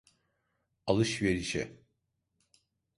[0.87, 1.71] Alışverişe.